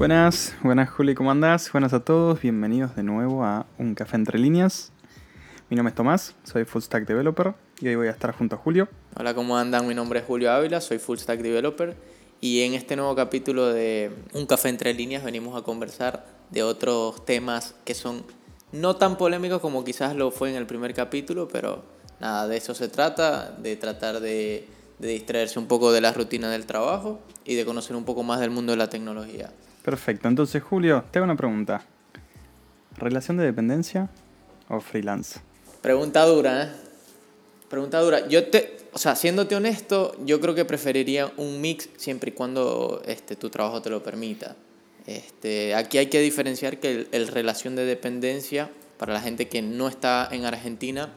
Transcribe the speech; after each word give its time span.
Buenas, 0.00 0.54
buenas 0.62 0.88
Juli, 0.88 1.14
¿cómo 1.14 1.30
andás? 1.30 1.70
Buenas 1.72 1.92
a 1.92 2.02
todos, 2.02 2.40
bienvenidos 2.40 2.96
de 2.96 3.02
nuevo 3.02 3.44
a 3.44 3.66
Un 3.76 3.94
Café 3.94 4.16
Entre 4.16 4.38
Líneas. 4.38 4.92
Mi 5.68 5.76
nombre 5.76 5.90
es 5.90 5.94
Tomás, 5.94 6.34
soy 6.42 6.64
Full 6.64 6.80
Stack 6.80 7.06
Developer 7.06 7.52
y 7.82 7.88
hoy 7.88 7.96
voy 7.96 8.06
a 8.06 8.10
estar 8.12 8.34
junto 8.34 8.56
a 8.56 8.58
Julio. 8.58 8.88
Hola, 9.14 9.34
¿cómo 9.34 9.58
andan? 9.58 9.86
Mi 9.86 9.94
nombre 9.94 10.20
es 10.20 10.24
Julio 10.24 10.52
Ávila, 10.52 10.80
soy 10.80 10.98
Full 10.98 11.18
Stack 11.18 11.42
Developer 11.42 11.94
y 12.40 12.62
en 12.62 12.72
este 12.72 12.96
nuevo 12.96 13.14
capítulo 13.14 13.66
de 13.66 14.10
Un 14.32 14.46
Café 14.46 14.70
Entre 14.70 14.94
Líneas 14.94 15.22
venimos 15.22 15.54
a 15.54 15.64
conversar 15.64 16.24
de 16.48 16.62
otros 16.62 17.22
temas 17.26 17.74
que 17.84 17.92
son 17.92 18.24
no 18.72 18.96
tan 18.96 19.18
polémicos 19.18 19.60
como 19.60 19.84
quizás 19.84 20.16
lo 20.16 20.30
fue 20.30 20.48
en 20.48 20.56
el 20.56 20.64
primer 20.64 20.94
capítulo, 20.94 21.46
pero 21.46 21.84
nada, 22.20 22.48
de 22.48 22.56
eso 22.56 22.74
se 22.74 22.88
trata, 22.88 23.50
de 23.50 23.76
tratar 23.76 24.20
de, 24.20 24.66
de 24.98 25.08
distraerse 25.08 25.58
un 25.58 25.66
poco 25.66 25.92
de 25.92 26.00
la 26.00 26.14
rutina 26.14 26.50
del 26.50 26.64
trabajo 26.64 27.20
y 27.44 27.54
de 27.54 27.66
conocer 27.66 27.96
un 27.96 28.06
poco 28.06 28.22
más 28.22 28.40
del 28.40 28.48
mundo 28.48 28.72
de 28.72 28.78
la 28.78 28.88
tecnología. 28.88 29.52
Perfecto, 29.84 30.28
entonces 30.28 30.62
Julio, 30.62 31.04
te 31.10 31.18
hago 31.18 31.24
una 31.24 31.36
pregunta. 31.36 31.84
¿Relación 32.96 33.36
de 33.38 33.44
dependencia 33.44 34.10
o 34.68 34.80
freelance? 34.80 35.40
Pregunta 35.80 36.24
dura, 36.26 36.64
¿eh? 36.64 36.68
Pregunta 37.70 38.00
dura. 38.00 38.28
Yo 38.28 38.48
te, 38.48 38.76
o 38.92 38.98
sea, 38.98 39.16
siéndote 39.16 39.54
honesto, 39.54 40.16
yo 40.24 40.40
creo 40.40 40.54
que 40.54 40.64
preferiría 40.64 41.32
un 41.36 41.60
mix 41.60 41.88
siempre 41.96 42.30
y 42.30 42.34
cuando 42.34 43.00
este, 43.06 43.36
tu 43.36 43.48
trabajo 43.48 43.80
te 43.80 43.88
lo 43.88 44.02
permita. 44.02 44.56
Este, 45.06 45.74
aquí 45.74 45.96
hay 45.96 46.06
que 46.06 46.20
diferenciar 46.20 46.78
que 46.78 46.90
el, 46.90 47.08
el 47.12 47.28
relación 47.28 47.76
de 47.76 47.84
dependencia, 47.84 48.70
para 48.98 49.14
la 49.14 49.20
gente 49.20 49.48
que 49.48 49.62
no 49.62 49.88
está 49.88 50.28
en 50.30 50.44
Argentina, 50.44 51.10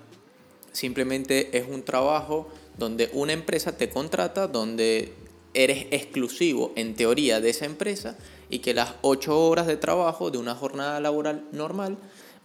simplemente 0.72 1.58
es 1.58 1.68
un 1.68 1.84
trabajo 1.84 2.48
donde 2.78 3.10
una 3.14 3.34
empresa 3.34 3.76
te 3.76 3.90
contrata, 3.90 4.48
donde 4.48 5.14
eres 5.54 5.88
exclusivo 5.92 6.72
en 6.76 6.96
teoría 6.96 7.42
de 7.42 7.50
esa 7.50 7.66
empresa 7.66 8.18
y 8.50 8.60
que 8.60 8.74
las 8.74 8.96
ocho 9.02 9.40
horas 9.40 9.68
de 9.68 9.78
trabajo 9.78 10.32
de 10.32 10.38
una 10.38 10.56
jornada 10.56 11.00
laboral 11.00 11.46
normal 11.52 11.98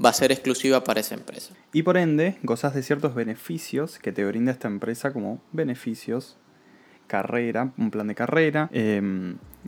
va 0.05 0.11
a 0.11 0.12
ser 0.12 0.33
exclusiva 0.33 0.84
para 0.84 1.00
esa 1.00 1.15
empresa. 1.15 1.55
Y 1.73 1.83
por 1.83 1.97
ende, 1.97 2.39
gozas 2.42 2.75
de 2.75 2.83
ciertos 2.83 3.15
beneficios 3.15 3.98
que 3.98 4.12
te 4.12 4.25
brinda 4.25 4.53
esta 4.53 4.69
empresa 4.69 5.12
como 5.12 5.41
beneficios, 5.53 6.37
carrera, 7.06 7.73
un 7.78 7.91
plan 7.91 8.06
de 8.06 8.15
carrera, 8.15 8.70
eh, 8.73 9.03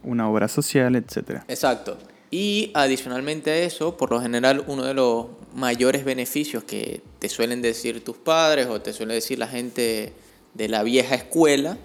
una 0.02 0.30
obra 0.30 0.48
social, 0.48 0.94
etc. 0.96 1.42
Exacto. 1.48 1.98
Y 2.30 2.70
adicionalmente 2.74 3.50
a 3.50 3.56
eso, 3.56 3.96
por 3.96 4.12
lo 4.12 4.20
general, 4.20 4.64
uno 4.68 4.84
de 4.84 4.94
los 4.94 5.26
mayores 5.54 6.04
beneficios 6.04 6.62
que 6.62 7.02
te 7.18 7.28
suelen 7.28 7.60
decir 7.60 8.04
tus 8.04 8.16
padres 8.16 8.68
o 8.68 8.80
te 8.80 8.92
suele 8.92 9.14
decir 9.14 9.38
la 9.38 9.48
gente 9.48 10.12
de 10.54 10.68
la 10.68 10.84
vieja 10.84 11.16
escuela 11.16 11.76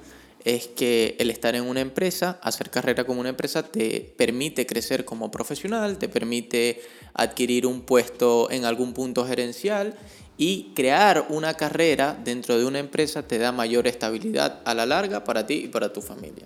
es 0.46 0.68
que 0.68 1.16
el 1.20 1.32
estar 1.32 1.56
en 1.56 1.64
una 1.64 1.82
empresa, 1.82 2.40
hacer 2.44 2.70
carrera 2.70 3.04
como 3.04 3.20
una 3.20 3.30
empresa, 3.30 3.64
te 3.64 4.14
permite 4.16 4.68
crecer 4.68 5.04
como 5.04 5.32
profesional, 5.32 5.98
te 5.98 6.08
permite 6.08 6.82
adquirir 7.16 7.66
un 7.66 7.82
puesto 7.82 8.50
en 8.52 8.64
algún 8.64 8.94
punto 8.94 9.26
gerencial 9.26 9.96
y 10.38 10.72
crear 10.76 11.26
una 11.30 11.56
carrera 11.56 12.16
dentro 12.24 12.60
de 12.60 12.66
una 12.66 12.78
empresa 12.78 13.28
te 13.28 13.40
da 13.40 13.52
mayor 13.52 13.88
estabilidad 13.88 14.62
a 14.66 14.76
la 14.76 14.86
larga 14.86 15.24
para 15.24 15.48
ti 15.48 15.64
y 15.66 15.68
para 15.68 15.92
tu 15.92 16.02
familia. 16.02 16.46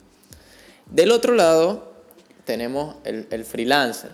Del 0.89 1.11
otro 1.11 1.35
lado, 1.35 1.93
tenemos 2.45 2.95
el, 3.03 3.27
el 3.31 3.43
freelancer. 3.43 4.11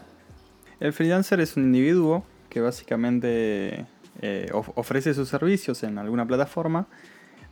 El 0.80 0.94
freelancer 0.94 1.40
es 1.42 1.58
un 1.58 1.66
individuo 1.66 2.26
que 2.50 2.60
básicamente 2.60 3.86
eh, 4.22 4.50
of 4.52 4.70
ofrece 4.76 5.14
sus 5.14 5.30
servicios 5.30 5.84
en 5.84 6.00
alguna 6.00 6.26
plataforma 6.26 6.88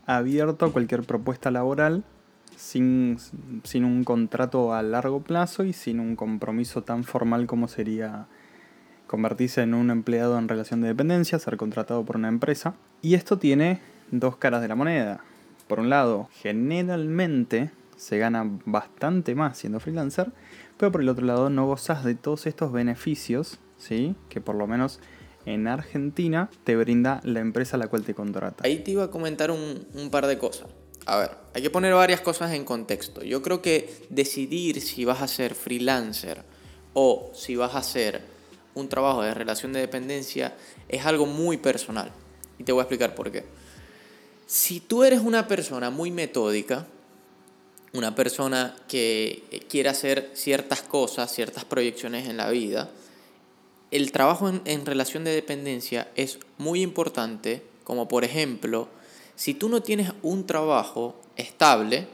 abierto 0.06 0.66
a 0.66 0.72
cualquier 0.72 1.04
propuesta 1.04 1.52
laboral 1.52 2.04
sin, 2.64 3.18
sin, 3.64 3.84
un 3.84 4.04
contrato 4.04 4.74
a 4.74 4.82
largo 4.82 5.22
plazo 5.22 5.66
y 5.66 5.74
sin 5.74 6.00
un 6.00 6.16
compromiso 6.16 6.82
tan 6.82 7.04
formal 7.04 7.46
como 7.46 7.68
sería 7.68 8.28
convertirse 9.06 9.62
en 9.62 9.74
un 9.74 9.92
empleado 9.92 10.40
en 10.40 10.48
relación 10.48 10.82
de 10.82 10.88
dependencia, 10.88 11.40
ser 11.40 11.58
contratado 11.58 12.06
por 12.06 12.16
una 12.16 12.30
empresa. 12.30 12.76
Y 13.02 13.16
esto 13.16 13.38
tiene 13.38 13.82
dos 14.12 14.38
caras 14.38 14.62
de 14.62 14.70
la 14.70 14.76
moneda. 14.76 15.20
Por 15.68 15.82
un 15.82 15.90
lado, 15.90 16.30
generalmente 16.32 17.72
se 17.98 18.18
gana 18.18 18.50
bastante 18.66 19.36
más 19.36 19.58
siendo 19.58 19.80
freelancer, 19.80 20.32
pero 20.78 20.92
por 20.92 21.02
el 21.02 21.10
otro 21.10 21.26
lado 21.26 21.50
no 21.50 21.68
gozas 21.68 22.04
de 22.06 22.16
todos 22.16 22.48
estos 22.48 22.72
beneficios, 22.72 23.60
¿sí? 23.78 24.16
que 24.30 24.40
por 24.40 24.56
lo 24.56 24.68
menos 24.68 25.02
en 25.46 25.68
Argentina 25.68 26.50
te 26.64 26.78
brinda 26.78 27.20
la 27.24 27.42
empresa 27.42 27.76
a 27.76 27.80
la 27.80 27.88
cual 27.88 28.04
te 28.04 28.14
contrata. 28.14 28.64
Ahí 28.66 28.80
te 28.80 28.92
iba 28.92 29.04
a 29.04 29.12
comentar 29.12 29.52
un, 29.52 29.86
un 29.94 30.10
par 30.10 30.28
de 30.28 30.38
cosas. 30.38 30.70
A 31.06 31.18
ver, 31.18 31.32
hay 31.54 31.62
que 31.62 31.70
poner 31.70 31.94
varias 31.94 32.22
cosas 32.22 32.54
en 32.54 32.66
contexto. 32.66 33.24
Yo 33.24 33.42
creo 33.42 33.62
que 33.62 34.06
decidir 34.10 34.82
si 34.82 35.06
vas 35.06 35.22
a 35.22 35.28
ser 35.28 35.56
freelancer 35.56 36.44
o 36.94 37.32
si 37.36 37.56
vas 37.56 37.76
a 37.76 37.80
hacer 37.80 38.22
un 38.76 38.90
trabajo 38.90 39.22
de 39.22 39.34
relación 39.34 39.74
de 39.74 39.82
dependencia 39.82 40.56
es 40.88 41.06
algo 41.06 41.26
muy 41.26 41.58
personal. 41.58 42.12
Y 42.58 42.64
te 42.64 42.72
voy 42.72 42.82
a 42.82 42.84
explicar 42.84 43.16
por 43.16 43.32
qué. 43.32 43.44
Si 44.46 44.80
tú 44.80 45.04
eres 45.04 45.22
una 45.22 45.48
persona 45.48 45.90
muy 45.90 46.12
metódica, 46.12 46.88
una 47.94 48.16
persona 48.16 48.76
que 48.88 49.66
quiere 49.70 49.90
hacer 49.90 50.32
ciertas 50.34 50.82
cosas, 50.82 51.34
ciertas 51.34 51.66
proyecciones 51.66 52.28
en 52.28 52.38
la 52.38 52.50
vida, 52.50 52.90
el 53.92 54.12
trabajo 54.12 54.50
en, 54.50 54.86
relación 54.88 55.24
de 55.24 55.32
dependencia 55.32 56.08
es 56.16 56.40
muy 56.58 56.82
importante, 56.82 57.64
como 57.84 58.08
por 58.08 58.24
ejemplo, 58.24 58.88
si 59.36 59.54
tú 59.54 59.70
no 59.70 59.82
tienes 59.82 60.12
un 60.22 60.46
trabajo 60.46 61.16
estable, 61.36 62.08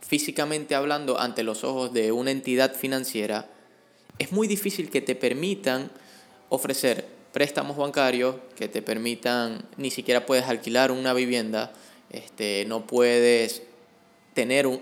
físicamente 0.00 0.74
hablando 0.74 1.20
ante 1.20 1.42
los 1.42 1.64
ojos 1.64 1.92
de 1.92 2.12
una 2.12 2.30
entidad 2.30 2.74
financiera, 2.74 3.48
es 4.18 4.32
muy 4.32 4.48
difícil 4.48 4.90
que 4.90 5.00
te 5.00 5.14
permitan 5.14 5.90
ofrecer 6.48 7.06
préstamos 7.32 7.76
bancarios, 7.76 8.36
que 8.56 8.68
te 8.68 8.82
permitan, 8.82 9.64
ni 9.76 9.90
siquiera 9.90 10.26
puedes 10.26 10.46
alquilar 10.46 10.90
una 10.90 11.14
vivienda, 11.14 11.72
este, 12.10 12.64
no 12.66 12.86
puedes 12.86 13.62
tener 14.34 14.66
un, 14.66 14.80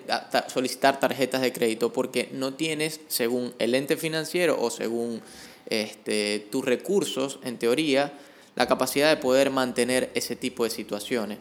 solicitar 0.49 0.99
tarjetas 0.99 1.41
de 1.43 1.53
crédito 1.53 1.93
porque 1.93 2.31
no 2.33 2.55
tienes, 2.55 3.01
según 3.09 3.55
el 3.59 3.75
ente 3.75 3.97
financiero 3.97 4.61
o 4.61 4.71
según 4.71 5.21
este, 5.69 6.47
tus 6.51 6.65
recursos, 6.65 7.39
en 7.43 7.59
teoría, 7.59 8.13
la 8.57 8.67
capacidad 8.67 9.15
de 9.15 9.21
poder 9.21 9.51
mantener 9.51 10.11
ese 10.15 10.37
tipo 10.37 10.65
de 10.65 10.71
situaciones. 10.71 11.39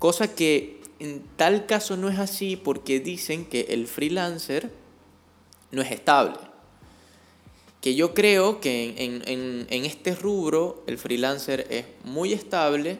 Cosa 0.00 0.34
que 0.34 0.80
en 0.98 1.22
tal 1.36 1.66
caso 1.66 1.98
no 1.98 2.08
es 2.08 2.18
así 2.18 2.56
porque 2.56 3.00
dicen 3.00 3.44
que 3.44 3.66
el 3.68 3.86
freelancer 3.86 4.72
no 5.72 5.82
es 5.82 5.90
estable. 5.90 6.38
Que 7.82 7.94
yo 7.94 8.14
creo 8.14 8.62
que 8.62 8.94
en, 8.96 9.22
en, 9.28 9.66
en 9.68 9.84
este 9.84 10.14
rubro 10.14 10.82
el 10.86 10.96
freelancer 10.96 11.66
es 11.68 11.84
muy 12.02 12.32
estable, 12.32 12.98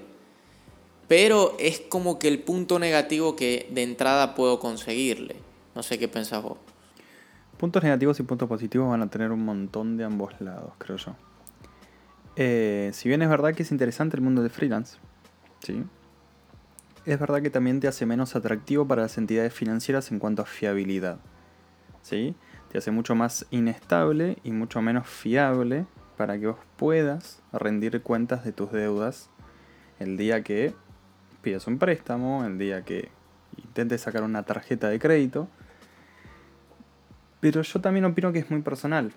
pero 1.08 1.56
es 1.58 1.80
como 1.80 2.18
que 2.18 2.28
el 2.28 2.38
punto 2.38 2.78
negativo 2.78 3.34
que 3.34 3.66
de 3.70 3.82
entrada 3.82 4.34
puedo 4.34 4.60
conseguirle. 4.60 5.36
No 5.74 5.82
sé 5.82 5.98
qué 5.98 6.06
pensás 6.06 6.42
vos. 6.42 6.58
Puntos 7.56 7.82
negativos 7.82 8.20
y 8.20 8.24
puntos 8.24 8.46
positivos 8.46 8.90
van 8.90 9.00
a 9.00 9.08
tener 9.08 9.32
un 9.32 9.42
montón 9.42 9.96
de 9.96 10.04
ambos 10.04 10.38
lados, 10.38 10.74
creo 10.76 10.98
yo. 10.98 11.16
Eh, 12.36 12.90
si 12.92 13.08
bien 13.08 13.22
es 13.22 13.30
verdad 13.30 13.54
que 13.54 13.62
es 13.62 13.70
interesante 13.70 14.18
el 14.18 14.22
mundo 14.22 14.42
de 14.42 14.50
freelance, 14.50 14.98
¿sí? 15.64 15.82
Es 17.04 17.18
verdad 17.18 17.42
que 17.42 17.50
también 17.50 17.80
te 17.80 17.88
hace 17.88 18.06
menos 18.06 18.36
atractivo 18.36 18.86
para 18.86 19.02
las 19.02 19.18
entidades 19.18 19.54
financieras 19.54 20.10
en 20.10 20.18
cuanto 20.18 20.42
a 20.42 20.46
fiabilidad. 20.46 21.18
¿sí? 22.02 22.34
Te 22.70 22.78
hace 22.78 22.90
mucho 22.90 23.14
más 23.14 23.46
inestable 23.50 24.38
y 24.44 24.52
mucho 24.52 24.82
menos 24.82 25.06
fiable 25.06 25.86
para 26.16 26.38
que 26.38 26.48
vos 26.48 26.58
puedas 26.76 27.42
rendir 27.52 28.02
cuentas 28.02 28.44
de 28.44 28.52
tus 28.52 28.72
deudas 28.72 29.30
el 29.98 30.16
día 30.16 30.42
que 30.42 30.74
pidas 31.42 31.66
un 31.66 31.78
préstamo, 31.78 32.44
el 32.44 32.58
día 32.58 32.84
que 32.84 33.10
intentes 33.56 34.02
sacar 34.02 34.22
una 34.22 34.42
tarjeta 34.42 34.88
de 34.88 34.98
crédito. 34.98 35.48
Pero 37.40 37.62
yo 37.62 37.80
también 37.80 38.04
opino 38.04 38.32
que 38.32 38.40
es 38.40 38.50
muy 38.50 38.60
personal. 38.60 39.12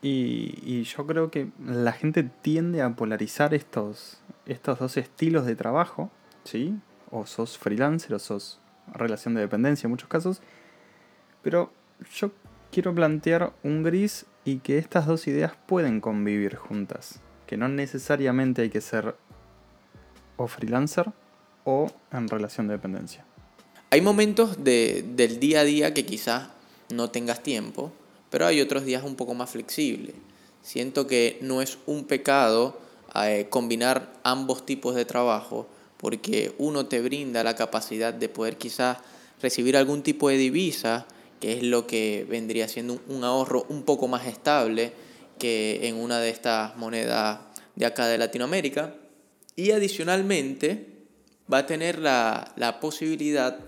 Y, 0.00 0.58
y, 0.62 0.84
yo 0.84 1.06
creo 1.06 1.30
que 1.30 1.50
la 1.62 1.92
gente 1.92 2.22
tiende 2.22 2.80
a 2.82 2.96
polarizar 2.96 3.52
estos, 3.52 4.22
estos 4.46 4.78
dos 4.78 4.96
estilos 4.96 5.44
de 5.44 5.56
trabajo, 5.56 6.10
¿sí? 6.44 6.78
O 7.14 7.26
sos 7.26 7.56
freelancer 7.56 8.12
o 8.12 8.18
sos 8.18 8.58
relación 8.92 9.34
de 9.34 9.40
dependencia 9.40 9.86
en 9.86 9.92
muchos 9.92 10.08
casos. 10.08 10.40
Pero 11.42 11.72
yo 12.12 12.32
quiero 12.72 12.92
plantear 12.94 13.52
un 13.62 13.82
gris 13.82 14.26
y 14.44 14.58
que 14.58 14.78
estas 14.78 15.06
dos 15.06 15.26
ideas 15.28 15.52
pueden 15.66 16.00
convivir 16.00 16.56
juntas. 16.56 17.20
Que 17.46 17.56
no 17.56 17.68
necesariamente 17.68 18.62
hay 18.62 18.70
que 18.70 18.80
ser 18.80 19.14
o 20.36 20.48
freelancer 20.48 21.12
o 21.62 21.86
en 22.10 22.28
relación 22.28 22.66
de 22.66 22.74
dependencia. 22.74 23.24
Hay 23.90 24.00
momentos 24.00 24.64
de, 24.64 25.04
del 25.14 25.38
día 25.38 25.60
a 25.60 25.64
día 25.64 25.94
que 25.94 26.04
quizás 26.04 26.48
no 26.92 27.10
tengas 27.10 27.42
tiempo, 27.42 27.92
pero 28.28 28.46
hay 28.46 28.60
otros 28.60 28.84
días 28.84 29.04
un 29.04 29.14
poco 29.14 29.34
más 29.34 29.50
flexibles. 29.50 30.16
Siento 30.62 31.06
que 31.06 31.38
no 31.42 31.62
es 31.62 31.78
un 31.86 32.04
pecado 32.04 32.76
eh, 33.14 33.46
combinar 33.50 34.12
ambos 34.24 34.66
tipos 34.66 34.96
de 34.96 35.04
trabajo 35.04 35.68
porque 36.04 36.52
uno 36.58 36.84
te 36.84 37.00
brinda 37.00 37.42
la 37.42 37.56
capacidad 37.56 38.12
de 38.12 38.28
poder 38.28 38.58
quizás 38.58 38.98
recibir 39.40 39.74
algún 39.74 40.02
tipo 40.02 40.28
de 40.28 40.36
divisa 40.36 41.06
que 41.40 41.54
es 41.54 41.62
lo 41.62 41.86
que 41.86 42.26
vendría 42.28 42.68
siendo 42.68 43.00
un 43.08 43.24
ahorro 43.24 43.64
un 43.70 43.84
poco 43.84 44.06
más 44.06 44.26
estable 44.26 44.92
que 45.38 45.88
en 45.88 45.96
una 45.96 46.20
de 46.20 46.28
estas 46.28 46.76
monedas 46.76 47.38
de 47.74 47.86
acá 47.86 48.06
de 48.06 48.18
Latinoamérica. 48.18 48.94
Y 49.56 49.70
adicionalmente 49.70 50.88
va 51.50 51.58
a 51.60 51.66
tener 51.66 51.98
la, 51.98 52.52
la 52.56 52.80
posibilidad 52.80 53.58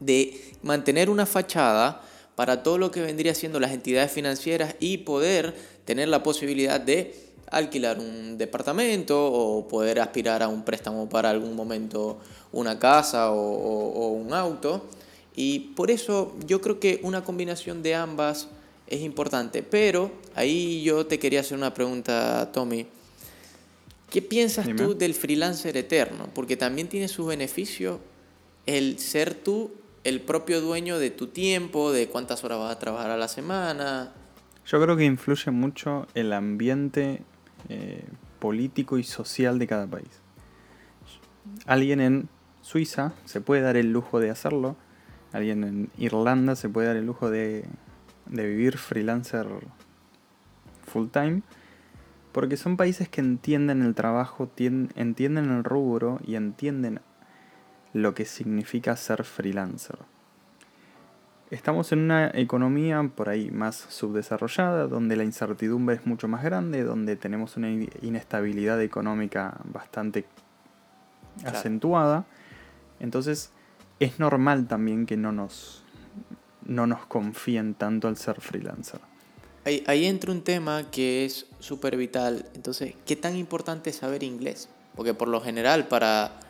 de 0.00 0.40
mantener 0.62 1.10
una 1.10 1.26
fachada 1.26 2.00
para 2.34 2.62
todo 2.62 2.78
lo 2.78 2.90
que 2.90 3.02
vendría 3.02 3.34
siendo 3.34 3.60
las 3.60 3.72
entidades 3.72 4.10
financieras 4.10 4.74
y 4.80 4.96
poder 4.96 5.54
tener 5.84 6.08
la 6.08 6.22
posibilidad 6.22 6.80
de 6.80 7.27
alquilar 7.50 7.98
un 7.98 8.38
departamento 8.38 9.26
o 9.26 9.66
poder 9.68 10.00
aspirar 10.00 10.42
a 10.42 10.48
un 10.48 10.64
préstamo 10.64 11.08
para 11.08 11.30
algún 11.30 11.54
momento 11.56 12.18
una 12.52 12.78
casa 12.78 13.30
o, 13.32 14.08
un 14.08 14.32
auto. 14.32 14.88
Y 15.34 15.74
por 15.76 15.90
eso 15.90 16.34
yo 16.46 16.60
creo 16.60 16.80
que 16.80 17.00
una 17.02 17.22
combinación 17.22 17.82
de 17.82 17.94
ambas 17.94 18.48
es 18.86 19.00
importante. 19.00 19.62
Pero 19.62 20.10
ahí 20.34 20.82
yo 20.82 21.06
te 21.06 21.18
quería 21.18 21.40
hacer 21.40 21.56
una 21.56 21.72
pregunta, 21.72 22.50
Tommy. 22.52 22.86
¿Qué 24.10 24.22
piensas 24.22 24.66
tú 24.74 24.96
del 24.96 25.14
freelancer 25.14 25.76
eterno? 25.76 26.30
Porque 26.34 26.56
también 26.56 26.88
tiene 26.88 27.08
su 27.08 27.26
beneficio 27.26 28.00
el 28.64 28.98
ser 28.98 29.34
tú 29.34 29.70
el 30.04 30.20
propio 30.20 30.60
dueño 30.60 30.98
de 30.98 31.10
tu 31.10 31.26
tiempo, 31.28 31.92
de 31.92 32.08
cuántas 32.08 32.42
horas 32.42 32.58
vas 32.58 32.76
a 32.76 32.78
trabajar 32.78 33.10
a 33.10 33.16
la 33.16 33.28
semana. 33.28 34.12
Yo 34.66 34.80
creo 34.80 34.96
que 34.96 35.04
influye 35.04 35.50
mucho 35.50 36.06
el 36.14 36.32
ambiente 36.32 37.22
eh, 37.68 38.04
político 38.38 38.98
y 38.98 39.04
social 39.04 39.58
de 39.58 39.66
cada 39.66 39.86
país. 39.86 40.20
Alguien 41.66 42.00
en 42.00 42.28
Suiza 42.60 43.12
se 43.24 43.40
puede 43.40 43.62
dar 43.62 43.76
el 43.76 43.92
lujo 43.92 44.20
de 44.20 44.30
hacerlo, 44.30 44.76
alguien 45.32 45.64
en 45.64 45.90
Irlanda 45.96 46.56
se 46.56 46.68
puede 46.68 46.88
dar 46.88 46.96
el 46.96 47.06
lujo 47.06 47.30
de, 47.30 47.64
de 48.26 48.46
vivir 48.46 48.78
freelancer 48.78 49.46
full 50.86 51.08
time, 51.08 51.42
porque 52.32 52.56
son 52.56 52.76
países 52.76 53.08
que 53.08 53.20
entienden 53.20 53.82
el 53.82 53.94
trabajo, 53.94 54.50
entienden 54.56 55.50
el 55.50 55.64
rubro 55.64 56.20
y 56.24 56.36
entienden 56.36 57.00
lo 57.92 58.14
que 58.14 58.24
significa 58.24 58.96
ser 58.96 59.24
freelancer. 59.24 59.98
Estamos 61.50 61.92
en 61.92 62.00
una 62.00 62.30
economía 62.34 63.02
por 63.14 63.30
ahí 63.30 63.50
más 63.50 63.76
subdesarrollada, 63.88 64.86
donde 64.86 65.16
la 65.16 65.24
incertidumbre 65.24 65.96
es 65.96 66.04
mucho 66.04 66.28
más 66.28 66.44
grande, 66.44 66.84
donde 66.84 67.16
tenemos 67.16 67.56
una 67.56 67.70
inestabilidad 68.02 68.82
económica 68.82 69.58
bastante 69.64 70.26
acentuada. 71.44 72.26
Entonces 73.00 73.50
es 73.98 74.18
normal 74.18 74.68
también 74.68 75.06
que 75.06 75.16
no 75.16 75.32
nos, 75.32 75.82
no 76.66 76.86
nos 76.86 77.06
confíen 77.06 77.72
tanto 77.74 78.08
al 78.08 78.18
ser 78.18 78.40
freelancer. 78.42 79.00
Ahí, 79.64 79.82
ahí 79.86 80.04
entra 80.04 80.32
un 80.32 80.42
tema 80.42 80.90
que 80.90 81.24
es 81.24 81.46
súper 81.60 81.96
vital. 81.96 82.44
Entonces, 82.54 82.94
¿qué 83.06 83.16
tan 83.16 83.36
importante 83.36 83.88
es 83.88 83.96
saber 83.96 84.22
inglés? 84.22 84.68
Porque 84.94 85.14
por 85.14 85.28
lo 85.28 85.40
general 85.40 85.88
para 85.88 86.40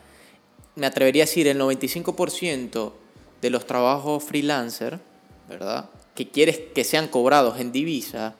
me 0.79 0.87
atrevería 0.87 1.25
a 1.25 1.27
decir, 1.27 1.49
el 1.49 1.61
95% 1.61 2.93
de 3.41 3.51
los 3.51 3.67
trabajos 3.67 4.25
freelancer, 4.25 5.01
¿verdad? 5.49 5.91
Que 6.15 6.29
quieres 6.29 6.59
que 6.75 6.85
sean 6.85 7.09
cobrados 7.09 7.61
en 7.61 7.73
divisa, 7.73 8.35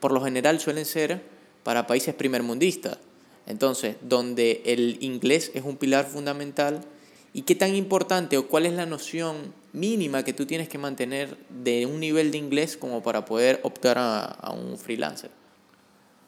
por 0.00 0.12
lo 0.12 0.22
general 0.22 0.60
suelen 0.60 0.84
ser 0.84 1.22
para 1.62 1.86
países 1.86 2.14
primermundistas. 2.14 2.98
Entonces, 3.46 3.96
donde 4.00 4.62
el 4.64 4.98
inglés 5.00 5.50
es 5.54 5.64
un 5.64 5.76
pilar 5.76 6.06
fundamental, 6.06 6.80
¿y 7.32 7.42
qué 7.42 7.54
tan 7.54 7.74
importante 7.74 8.38
o 8.38 8.48
cuál 8.48 8.66
es 8.66 8.72
la 8.72 8.86
noción 8.86 9.52
mínima 9.72 10.22
que 10.22 10.32
tú 10.32 10.46
tienes 10.46 10.68
que 10.68 10.78
mantener 10.78 11.36
de 11.48 11.86
un 11.86 12.00
nivel 12.00 12.30
de 12.30 12.38
inglés 12.38 12.76
como 12.76 13.02
para 13.02 13.24
poder 13.24 13.60
optar 13.64 13.98
a, 13.98 14.24
a 14.24 14.52
un 14.52 14.78
freelancer? 14.78 15.30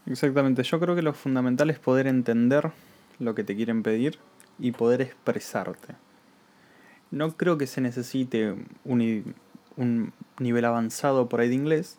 Exactamente, 0.07 0.63
yo 0.63 0.79
creo 0.79 0.95
que 0.95 1.03
lo 1.03 1.15
fundamental 1.15 1.71
es 1.71 1.79
poder 1.79 2.07
entender 2.07 2.71
lo 3.19 3.35
que 3.35 3.45
te 3.45 3.57
quieren 3.57 3.83
pedir 3.83 4.19
y 4.59 4.73
poder 4.73 5.01
expresarte. 5.01 5.95
No 7.17 7.37
creo 7.37 7.57
que 7.57 7.67
se 7.67 7.81
necesite 7.81 8.55
un, 8.85 9.35
un 9.77 10.13
nivel 10.39 10.65
avanzado 10.67 11.31
por 11.31 11.41
ahí 11.41 11.49
de 11.49 11.55
inglés, 11.55 11.99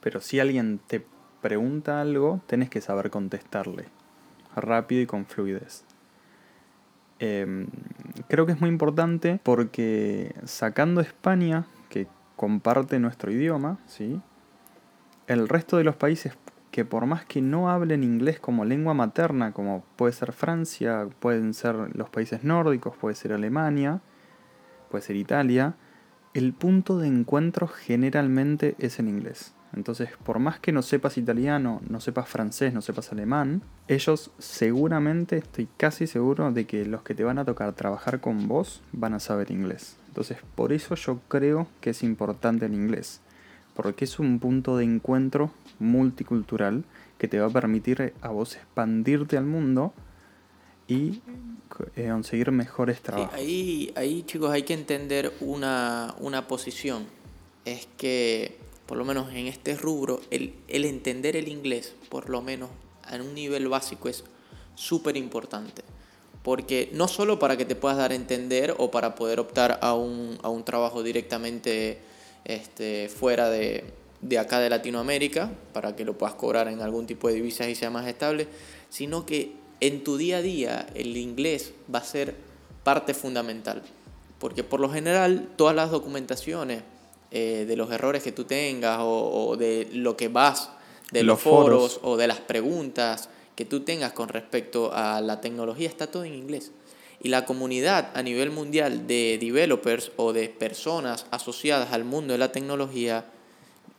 pero 0.00 0.20
si 0.20 0.38
alguien 0.38 0.78
te 0.86 1.04
pregunta 1.42 2.00
algo, 2.00 2.40
tenés 2.46 2.70
que 2.70 2.80
saber 2.80 3.10
contestarle 3.10 3.86
rápido 4.54 5.02
y 5.02 5.06
con 5.06 5.26
fluidez. 5.26 5.84
Em, 7.18 7.66
creo 8.28 8.46
que 8.46 8.52
es 8.52 8.60
muy 8.60 8.70
importante 8.70 9.40
porque 9.42 10.34
sacando 10.44 11.00
España, 11.00 11.66
que 11.88 12.06
comparte 12.36 13.00
nuestro 13.00 13.32
idioma, 13.32 13.78
¿sí? 13.86 14.20
el 15.26 15.48
resto 15.48 15.78
de 15.78 15.84
los 15.84 15.96
países 15.96 16.36
que 16.70 16.84
por 16.84 17.06
más 17.06 17.24
que 17.24 17.40
no 17.40 17.70
hablen 17.70 18.04
inglés 18.04 18.38
como 18.40 18.64
lengua 18.64 18.94
materna, 18.94 19.52
como 19.52 19.84
puede 19.96 20.12
ser 20.12 20.32
Francia, 20.32 21.08
pueden 21.18 21.54
ser 21.54 21.74
los 21.96 22.08
países 22.08 22.44
nórdicos, 22.44 22.96
puede 22.96 23.14
ser 23.14 23.32
Alemania, 23.32 24.00
puede 24.90 25.04
ser 25.04 25.16
Italia, 25.16 25.74
el 26.34 26.52
punto 26.52 26.98
de 26.98 27.08
encuentro 27.08 27.68
generalmente 27.68 28.74
es 28.78 28.98
en 28.98 29.08
inglés. 29.08 29.54
Entonces, 29.74 30.10
por 30.22 30.38
más 30.38 30.60
que 30.60 30.70
no 30.70 30.82
sepas 30.82 31.18
italiano, 31.18 31.80
no 31.88 32.00
sepas 32.00 32.28
francés, 32.28 32.72
no 32.72 32.80
sepas 32.80 33.10
alemán, 33.10 33.62
ellos 33.88 34.30
seguramente, 34.38 35.38
estoy 35.38 35.68
casi 35.76 36.06
seguro 36.06 36.52
de 36.52 36.66
que 36.66 36.86
los 36.86 37.02
que 37.02 37.14
te 37.14 37.24
van 37.24 37.38
a 37.38 37.44
tocar 37.44 37.72
trabajar 37.72 38.20
con 38.20 38.46
vos 38.46 38.82
van 38.92 39.14
a 39.14 39.20
saber 39.20 39.50
inglés. 39.50 39.96
Entonces, 40.08 40.38
por 40.54 40.72
eso 40.72 40.94
yo 40.94 41.18
creo 41.28 41.66
que 41.80 41.90
es 41.90 42.04
importante 42.04 42.66
el 42.66 42.74
inglés 42.74 43.20
porque 43.74 44.04
es 44.04 44.18
un 44.18 44.38
punto 44.38 44.76
de 44.76 44.84
encuentro 44.84 45.50
multicultural 45.78 46.84
que 47.18 47.28
te 47.28 47.40
va 47.40 47.46
a 47.46 47.50
permitir 47.50 48.14
a 48.22 48.28
vos 48.28 48.56
expandirte 48.56 49.36
al 49.36 49.44
mundo 49.44 49.92
y 50.86 51.22
eh, 51.96 52.08
conseguir 52.10 52.50
mejores 52.50 53.00
trabajos. 53.00 53.34
ahí, 53.34 53.92
ahí, 53.96 54.22
chicos, 54.22 54.50
hay 54.50 54.62
que 54.62 54.74
entender 54.74 55.32
una, 55.40 56.14
posición. 56.48 57.06
Es 57.64 57.88
que, 57.96 58.58
por 58.86 58.98
lo 58.98 59.04
menos 59.04 59.32
en 59.32 59.46
este 59.46 59.76
rubro, 59.76 60.20
el, 60.30 60.54
el 60.68 60.84
entender 60.84 61.36
el 61.36 61.48
inglés, 61.48 61.94
por 62.10 62.28
lo 62.28 62.42
menos 62.42 62.70
en 63.10 63.22
un 63.22 63.34
nivel 63.34 63.68
básico, 63.68 64.08
es 64.08 64.24
súper 64.74 65.16
importante. 65.16 65.82
Porque 66.42 66.90
no 66.92 67.08
solo 67.08 67.38
para 67.38 67.56
que 67.56 67.64
te 67.64 67.74
puedas 67.74 67.96
dar 67.96 68.12
a 68.12 68.14
entender 68.14 68.74
o 68.78 68.90
para 68.90 69.14
poder 69.14 69.40
optar 69.40 69.78
a 69.80 69.94
un, 69.94 70.38
a 70.42 70.50
un 70.50 70.64
trabajo 70.64 71.02
directamente 71.02 71.98
este, 72.44 73.08
fuera 73.08 73.48
de, 73.48 73.84
acá 74.38 74.60
de 74.60 74.68
Latinoamérica, 74.68 75.50
para 75.72 75.96
que 75.96 76.04
lo 76.04 76.18
puedas 76.18 76.34
cobrar 76.34 76.68
en 76.68 76.82
algún 76.82 77.06
tipo 77.06 77.28
de 77.28 77.34
divisas 77.34 77.68
y 77.68 77.74
sea 77.74 77.90
más 77.90 78.06
estable, 78.06 78.46
sino 78.90 79.24
que 79.24 79.52
en 79.86 80.02
tu 80.02 80.16
día 80.16 80.38
a 80.38 80.42
día 80.42 80.86
el 80.94 81.16
inglés 81.16 81.72
va 81.92 81.98
a 81.98 82.04
ser 82.04 82.34
parte 82.84 83.12
fundamental. 83.12 83.82
Porque 84.38 84.64
por 84.64 84.80
lo 84.80 84.90
general 84.90 85.48
todas 85.56 85.76
las 85.76 85.90
documentaciones 85.90 86.82
eh, 87.30 87.64
de 87.66 87.76
los 87.76 87.90
errores 87.90 88.22
que 88.22 88.32
tú 88.32 88.44
tengas 88.44 89.00
o, 89.02 89.56
de 89.58 89.88
lo 89.92 90.16
que 90.16 90.28
vas, 90.28 90.70
de 91.12 91.22
los, 91.22 91.40
foros 91.40 92.00
o 92.02 92.16
de 92.16 92.26
las 92.26 92.40
preguntas 92.40 93.28
que 93.56 93.64
tú 93.64 93.80
tengas 93.80 94.12
con 94.12 94.28
respecto 94.28 94.90
a 94.94 95.20
la 95.20 95.40
tecnología, 95.40 95.88
está 95.88 96.06
todo 96.06 96.24
en 96.24 96.34
inglés 96.34 96.72
y 97.22 97.28
la 97.28 97.44
comunidad 97.44 98.10
a 98.14 98.22
nivel 98.22 98.50
mundial 98.50 99.06
de 99.06 99.38
developers 99.40 100.12
o 100.16 100.32
de 100.32 100.48
personas 100.48 101.26
asociadas 101.30 101.92
al 101.92 102.04
mundo 102.04 102.34
de 102.34 102.38
la 102.38 102.52
tecnología, 102.52 103.24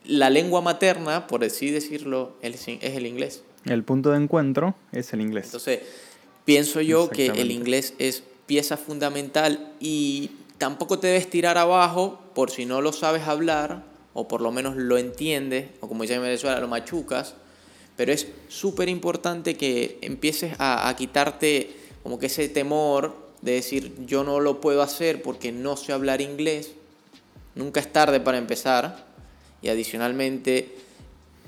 la 0.04 0.30
lengua 0.30 0.60
materna, 0.60 1.26
por 1.26 1.42
así 1.42 1.70
decirlo, 1.70 2.34
es 2.40 2.68
el 2.68 3.06
inglés. 3.06 3.42
El 3.66 3.82
punto 3.84 4.10
de 4.10 4.18
encuentro 4.18 4.74
es 4.92 5.12
el 5.12 5.20
inglés. 5.20 5.46
Entonces, 5.46 5.80
pienso 6.44 6.80
yo 6.80 7.10
que 7.10 7.26
el 7.26 7.50
inglés 7.50 7.94
es 7.98 8.22
pieza 8.46 8.76
fundamental 8.76 9.72
y 9.80 10.30
tampoco 10.58 10.98
te 10.98 11.08
debes 11.08 11.28
tirar 11.28 11.58
abajo 11.58 12.20
por 12.34 12.50
si 12.50 12.64
no 12.64 12.80
lo 12.80 12.92
sabes 12.92 13.22
hablar 13.22 13.84
o 14.14 14.28
por 14.28 14.40
lo 14.40 14.50
menos 14.50 14.76
lo 14.76 14.96
entiendes, 14.96 15.68
o 15.80 15.88
como 15.88 16.02
dicen 16.02 16.18
en 16.18 16.22
Venezuela, 16.22 16.58
lo 16.58 16.68
machucas, 16.68 17.34
pero 17.96 18.12
es 18.12 18.28
súper 18.48 18.88
importante 18.88 19.56
que 19.56 19.98
empieces 20.00 20.54
a, 20.58 20.88
a 20.88 20.96
quitarte 20.96 21.76
como 22.02 22.18
que 22.18 22.26
ese 22.26 22.48
temor 22.48 23.26
de 23.42 23.52
decir 23.52 23.94
yo 24.06 24.24
no 24.24 24.40
lo 24.40 24.60
puedo 24.60 24.80
hacer 24.80 25.22
porque 25.22 25.52
no 25.52 25.76
sé 25.76 25.92
hablar 25.92 26.20
inglés, 26.20 26.72
nunca 27.54 27.80
es 27.80 27.92
tarde 27.92 28.20
para 28.20 28.38
empezar. 28.38 29.04
Y 29.62 29.68
adicionalmente 29.68 30.76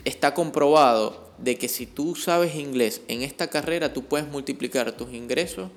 está 0.05 0.35
comprobado 0.35 1.28
de 1.39 1.57
que 1.57 1.69
si 1.69 1.87
tú 1.87 2.15
sabes 2.15 2.55
inglés 2.55 3.03
en 3.09 3.23
esta 3.23 3.49
carrera 3.49 3.93
tú 3.93 4.05
puedes 4.05 4.29
multiplicar 4.29 4.93
tus 4.93 5.13
ingresos 5.13 5.71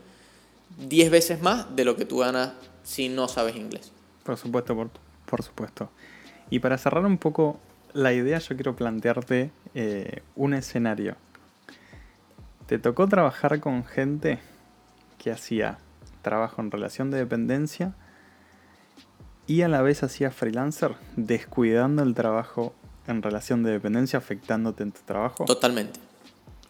10 0.88 1.12
veces 1.12 1.42
más 1.42 1.76
de 1.76 1.86
lo 1.86 1.96
que 1.96 2.06
tú 2.06 2.20
ganas 2.20 2.54
si 2.84 3.10
no 3.10 3.28
sabes 3.28 3.56
inglés. 3.56 3.92
Por 4.24 4.38
supuesto, 4.38 4.76
por, 4.76 4.90
por 5.26 5.44
supuesto. 5.44 5.90
Y 6.50 6.60
para 6.60 6.78
cerrar 6.78 7.06
un 7.06 7.18
poco 7.18 7.60
la 7.94 8.14
idea, 8.14 8.40
yo 8.40 8.56
quiero 8.56 8.76
plantearte 8.76 9.52
eh, 9.76 10.22
un 10.36 10.54
escenario. 10.54 11.16
¿Te 12.68 12.80
tocó 12.80 13.08
trabajar 13.08 13.60
con 13.60 13.84
gente 13.86 14.40
que 15.18 15.32
hacía 15.32 15.78
trabajo 16.22 16.62
en 16.62 16.72
relación 16.72 17.12
de 17.12 17.18
dependencia 17.18 17.94
y 19.48 19.64
a 19.64 19.68
la 19.68 19.82
vez 19.82 20.04
hacías 20.04 20.34
freelancer, 20.34 20.96
descuidando 21.16 22.04
el 22.04 22.14
trabajo 22.14 22.74
en 23.08 23.22
relación 23.22 23.64
de 23.64 23.72
dependencia, 23.72 24.18
afectándote 24.20 24.84
en 24.84 24.92
tu 24.92 25.02
trabajo? 25.02 25.46
Totalmente. 25.46 26.00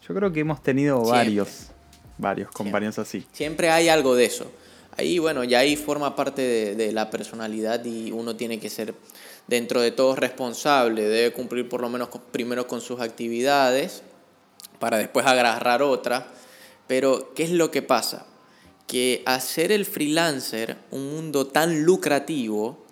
Yo 0.07 0.15
creo 0.15 0.31
que 0.31 0.39
hemos 0.41 0.63
tenido 0.63 1.01
varios, 1.03 1.67
varios 2.17 2.51
compañeros 2.51 2.99
así. 2.99 3.25
Siempre 3.31 3.69
hay 3.69 3.89
algo 3.89 4.15
de 4.15 4.25
eso. 4.25 4.51
Ahí, 4.97 5.19
bueno, 5.19 5.43
ya 5.43 5.59
ahí 5.59 5.75
forma 5.75 6.15
parte 6.15 6.41
de, 6.41 6.75
de, 6.75 6.91
la 6.91 7.09
personalidad 7.09 7.83
y 7.85 8.11
uno 8.11 8.35
tiene 8.35 8.59
que 8.59 8.69
ser, 8.69 8.93
dentro 9.47 9.79
de 9.79 9.91
todo, 9.91 10.15
responsable. 10.15 11.03
Debe 11.07 11.31
cumplir 11.31 11.69
por 11.69 11.81
lo 11.81 11.89
menos 11.89 12.09
primero 12.31 12.67
con 12.67 12.81
sus 12.81 12.99
actividades 12.99 14.03
para 14.79 14.97
después 14.97 15.25
agarrar 15.25 15.81
otra. 15.81 16.27
Pero, 16.87 17.33
¿qué 17.33 17.43
es 17.43 17.51
lo 17.51 17.71
que 17.71 17.81
pasa? 17.81 18.25
Que 18.85 19.23
hacer 19.25 19.71
el 19.71 19.85
freelancer 19.85 20.77
un 20.91 21.15
mundo 21.15 21.47
tan 21.47 21.83
lucrativo, 21.83 22.85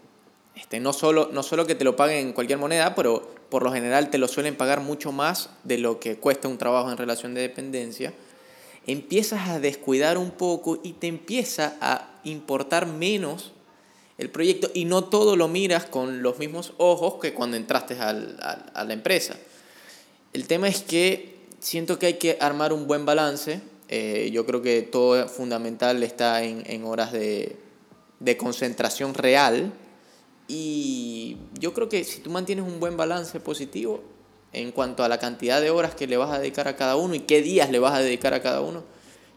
este, 0.59 0.79
no, 0.79 0.93
solo, 0.93 1.29
no 1.31 1.41
solo 1.43 1.65
que 1.65 1.75
te 1.75 1.83
lo 1.83 1.95
paguen 1.95 2.27
en 2.27 2.33
cualquier 2.33 2.59
moneda, 2.59 2.95
pero 2.95 3.33
por 3.49 3.63
lo 3.63 3.71
general 3.71 4.09
te 4.09 4.17
lo 4.17 4.27
suelen 4.27 4.55
pagar 4.55 4.81
mucho 4.81 5.11
más 5.11 5.49
de 5.63 5.77
lo 5.77 5.99
que 5.99 6.17
cuesta 6.17 6.47
un 6.47 6.57
trabajo 6.57 6.91
en 6.91 6.97
relación 6.97 7.33
de 7.33 7.41
dependencia, 7.41 8.13
empiezas 8.85 9.49
a 9.49 9.59
descuidar 9.59 10.17
un 10.17 10.31
poco 10.31 10.79
y 10.83 10.93
te 10.93 11.07
empieza 11.07 11.77
a 11.81 12.19
importar 12.23 12.87
menos 12.87 13.53
el 14.17 14.29
proyecto 14.29 14.69
y 14.73 14.85
no 14.85 15.05
todo 15.05 15.37
lo 15.37 15.47
miras 15.47 15.85
con 15.85 16.21
los 16.21 16.39
mismos 16.39 16.73
ojos 16.77 17.15
que 17.21 17.33
cuando 17.33 17.55
entraste 17.55 17.97
al, 17.99 18.37
a 18.73 18.83
la 18.83 18.93
empresa. 18.93 19.35
El 20.33 20.45
tema 20.45 20.67
es 20.67 20.81
que 20.81 21.39
siento 21.59 21.97
que 21.99 22.07
hay 22.07 22.13
que 22.15 22.37
armar 22.39 22.73
un 22.73 22.85
buen 22.85 23.05
balance. 23.05 23.61
Eh, 23.87 24.29
yo 24.33 24.45
creo 24.45 24.61
que 24.61 24.81
todo 24.81 25.27
fundamental 25.27 26.03
está 26.03 26.43
en, 26.43 26.63
en 26.65 26.83
horas 26.83 27.11
de, 27.11 27.55
de 28.19 28.37
concentración 28.37 29.13
real 29.13 29.73
y 30.49 31.37
yo 31.59 31.73
creo 31.73 31.87
que 31.87 32.03
si 32.03 32.21
tú 32.21 32.31
mantienes 32.31 32.65
un 32.65 32.79
buen 32.79 32.97
balance 32.97 33.39
positivo 33.39 34.03
en 34.51 34.71
cuanto 34.71 35.03
a 35.03 35.07
la 35.07 35.19
cantidad 35.19 35.61
de 35.61 35.69
horas 35.69 35.93
que 35.93 36.07
le 36.07 36.17
vas 36.17 36.31
a 36.31 36.39
dedicar 36.39 36.67
a 36.67 36.75
cada 36.75 36.95
uno 36.95 37.13
y 37.13 37.19
qué 37.19 37.43
días 37.43 37.69
le 37.69 37.77
vas 37.77 37.93
a 37.93 37.99
dedicar 37.99 38.33
a 38.33 38.41
cada 38.41 38.61
uno, 38.61 38.83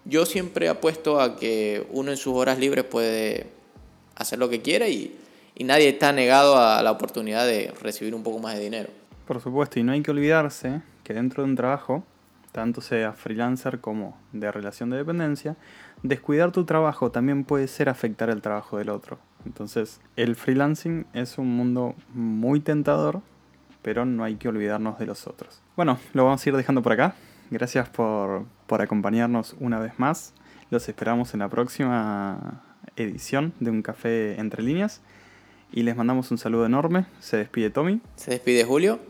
yo 0.06 0.24
siempre 0.24 0.70
apuesto 0.70 1.20
a 1.20 1.36
que 1.36 1.86
uno 1.90 2.10
en 2.10 2.16
sus 2.16 2.34
horas 2.34 2.58
libres 2.58 2.84
puede 2.84 3.46
hacer 4.16 4.38
lo 4.38 4.48
que 4.48 4.62
quiera 4.62 4.88
y, 4.88 5.14
y 5.54 5.64
nadie 5.64 5.90
está 5.90 6.12
negado 6.12 6.56
a 6.56 6.82
la 6.82 6.90
oportunidad 6.90 7.46
de 7.46 7.74
recibir 7.82 8.14
un 8.14 8.22
poco 8.22 8.38
más 8.38 8.56
de 8.56 8.64
dinero. 8.64 8.88
Por 9.26 9.38
supuesto, 9.42 9.78
y 9.78 9.82
no 9.82 9.92
hay 9.92 10.02
que 10.02 10.10
olvidarse 10.10 10.80
que 11.04 11.12
dentro 11.12 11.42
de 11.42 11.50
un 11.50 11.56
trabajo, 11.56 12.04
tanto 12.52 12.80
sea 12.80 13.12
freelancer 13.12 13.80
como 13.80 14.18
de 14.32 14.50
relación 14.50 14.88
de 14.88 14.96
dependencia, 14.96 15.56
descuidar 16.02 16.52
tu 16.52 16.64
trabajo 16.64 17.10
también 17.10 17.44
puede 17.44 17.68
ser 17.68 17.90
afectar 17.90 18.30
el 18.30 18.40
trabajo 18.40 18.78
del 18.78 18.88
otro. 18.88 19.18
Entonces, 19.46 20.00
el 20.16 20.36
freelancing 20.36 21.06
es 21.12 21.38
un 21.38 21.56
mundo 21.56 21.94
muy 22.14 22.60
tentador, 22.60 23.20
pero 23.82 24.04
no 24.04 24.24
hay 24.24 24.36
que 24.36 24.48
olvidarnos 24.48 24.98
de 24.98 25.06
los 25.06 25.26
otros. 25.26 25.60
Bueno, 25.76 25.98
lo 26.12 26.24
vamos 26.24 26.44
a 26.44 26.48
ir 26.48 26.56
dejando 26.56 26.82
por 26.82 26.92
acá. 26.92 27.14
Gracias 27.50 27.88
por, 27.88 28.44
por 28.66 28.80
acompañarnos 28.80 29.56
una 29.60 29.78
vez 29.78 29.98
más. 29.98 30.34
Los 30.70 30.88
esperamos 30.88 31.34
en 31.34 31.40
la 31.40 31.48
próxima 31.48 32.62
edición 32.96 33.52
de 33.60 33.70
Un 33.70 33.82
Café 33.82 34.40
Entre 34.40 34.62
Líneas. 34.62 35.02
Y 35.72 35.82
les 35.82 35.96
mandamos 35.96 36.30
un 36.30 36.38
saludo 36.38 36.66
enorme. 36.66 37.06
Se 37.20 37.36
despide 37.36 37.70
Tommy. 37.70 38.00
Se 38.16 38.30
despide 38.32 38.64
Julio. 38.64 39.00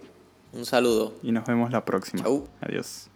Un 0.53 0.65
saludo. 0.65 1.15
Y 1.23 1.33
nos 1.33 1.45
vemos 1.47 1.71
la 1.71 1.85
próxima. 1.85 2.23
Chau. 2.23 2.47
Adiós. 2.61 3.12